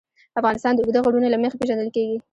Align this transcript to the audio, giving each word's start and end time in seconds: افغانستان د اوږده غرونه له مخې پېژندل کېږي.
افغانستان 0.39 0.73
د 0.73 0.79
اوږده 0.81 0.99
غرونه 1.05 1.27
له 1.31 1.37
مخې 1.43 1.59
پېژندل 1.59 1.89
کېږي. 1.95 2.17